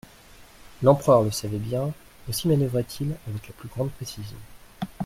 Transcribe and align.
L'empereur 0.81 1.21
le 1.21 1.29
savait 1.29 1.59
bien, 1.59 1.93
aussi 2.27 2.47
manœuvrait-il 2.47 3.15
avec 3.27 3.47
la 3.47 3.53
plus 3.53 3.69
grande 3.69 3.91
précision. 3.91 4.35